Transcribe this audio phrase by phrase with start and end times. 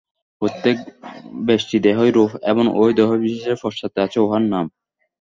[0.41, 0.77] প্রত্যেক
[1.47, 4.65] ব্যষ্টিদেহই রূপ এবং ঐ দেহবিশেষের পশ্চাতে আছে উহার নাম।